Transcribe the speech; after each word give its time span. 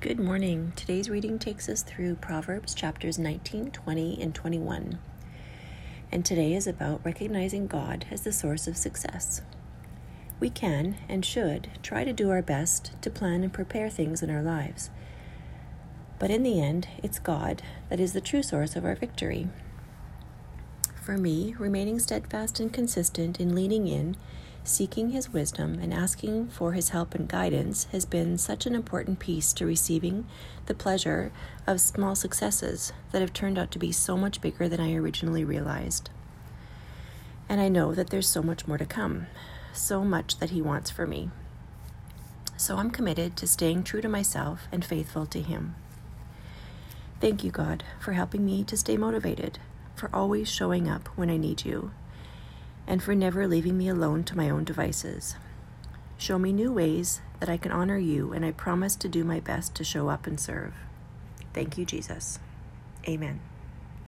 Good 0.00 0.18
morning. 0.18 0.72
Today's 0.76 1.10
reading 1.10 1.38
takes 1.38 1.68
us 1.68 1.82
through 1.82 2.14
Proverbs 2.14 2.72
chapters 2.72 3.18
19, 3.18 3.70
20, 3.70 4.22
and 4.22 4.34
21. 4.34 4.98
And 6.10 6.24
today 6.24 6.54
is 6.54 6.66
about 6.66 7.04
recognizing 7.04 7.66
God 7.66 8.06
as 8.10 8.22
the 8.22 8.32
source 8.32 8.66
of 8.66 8.78
success. 8.78 9.42
We 10.40 10.48
can 10.48 10.96
and 11.06 11.22
should 11.22 11.68
try 11.82 12.04
to 12.04 12.14
do 12.14 12.30
our 12.30 12.40
best 12.40 12.92
to 13.02 13.10
plan 13.10 13.42
and 13.42 13.52
prepare 13.52 13.90
things 13.90 14.22
in 14.22 14.30
our 14.30 14.40
lives. 14.40 14.88
But 16.18 16.30
in 16.30 16.44
the 16.44 16.62
end, 16.62 16.88
it's 17.02 17.18
God 17.18 17.60
that 17.90 18.00
is 18.00 18.14
the 18.14 18.22
true 18.22 18.42
source 18.42 18.76
of 18.76 18.86
our 18.86 18.94
victory. 18.94 19.48
For 21.02 21.18
me, 21.18 21.54
remaining 21.58 21.98
steadfast 21.98 22.58
and 22.58 22.72
consistent 22.72 23.38
in 23.38 23.54
leaning 23.54 23.86
in 23.86 24.16
seeking 24.64 25.10
His 25.10 25.32
wisdom 25.32 25.78
and 25.80 25.92
asking 25.92 26.48
for 26.48 26.72
His 26.72 26.90
help 26.90 27.14
and 27.14 27.28
guidance 27.28 27.84
has 27.92 28.04
been 28.04 28.38
such 28.38 28.66
an 28.66 28.74
important 28.74 29.18
piece 29.18 29.52
to 29.54 29.66
receiving 29.66 30.26
the 30.66 30.74
pleasure 30.74 31.32
of 31.66 31.80
small 31.80 32.14
successes 32.14 32.92
that 33.12 33.20
have 33.20 33.32
turned 33.32 33.58
out 33.58 33.70
to 33.72 33.78
be 33.78 33.92
so 33.92 34.16
much 34.16 34.40
bigger 34.40 34.68
than 34.68 34.80
I 34.80 34.94
originally 34.94 35.44
realized. 35.44 36.10
And 37.48 37.60
I 37.60 37.68
know 37.68 37.94
that 37.94 38.10
there's 38.10 38.28
so 38.28 38.42
much 38.42 38.68
more 38.68 38.78
to 38.78 38.86
come, 38.86 39.26
so 39.72 40.04
much 40.04 40.38
that 40.38 40.50
He 40.50 40.62
wants 40.62 40.90
for 40.90 41.06
me. 41.06 41.30
So 42.56 42.76
I'm 42.76 42.90
committed 42.90 43.36
to 43.38 43.46
staying 43.46 43.84
true 43.84 44.02
to 44.02 44.08
myself 44.08 44.68
and 44.70 44.84
faithful 44.84 45.26
to 45.26 45.40
Him. 45.40 45.74
Thank 47.20 47.42
you, 47.42 47.50
God, 47.50 47.82
for 47.98 48.12
helping 48.12 48.46
me 48.46 48.64
to 48.64 48.76
stay 48.76 48.96
motivated, 48.96 49.58
for 49.94 50.10
always 50.12 50.50
showing 50.50 50.88
up 50.88 51.08
when 51.16 51.28
I 51.28 51.36
need 51.36 51.64
you 51.64 51.90
and 52.90 53.00
for 53.00 53.14
never 53.14 53.46
leaving 53.46 53.78
me 53.78 53.88
alone 53.88 54.24
to 54.24 54.36
my 54.36 54.50
own 54.50 54.64
devices. 54.64 55.36
Show 56.18 56.40
me 56.40 56.52
new 56.52 56.72
ways 56.72 57.20
that 57.38 57.48
I 57.48 57.56
can 57.56 57.70
honor 57.70 57.98
you, 57.98 58.32
and 58.32 58.44
I 58.44 58.50
promise 58.50 58.96
to 58.96 59.08
do 59.08 59.22
my 59.22 59.38
best 59.38 59.76
to 59.76 59.84
show 59.84 60.08
up 60.08 60.26
and 60.26 60.40
serve. 60.40 60.74
Thank 61.54 61.78
you, 61.78 61.84
Jesus. 61.84 62.40
Amen. 63.08 63.38